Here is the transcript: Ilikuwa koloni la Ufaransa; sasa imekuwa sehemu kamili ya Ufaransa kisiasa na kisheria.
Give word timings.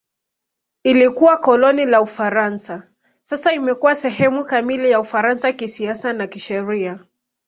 Ilikuwa 0.83 1.37
koloni 1.37 1.85
la 1.85 2.01
Ufaransa; 2.01 2.83
sasa 3.23 3.53
imekuwa 3.53 3.95
sehemu 3.95 4.45
kamili 4.45 4.91
ya 4.91 4.99
Ufaransa 4.99 5.51
kisiasa 5.53 6.13
na 6.13 6.27
kisheria. 6.27 7.05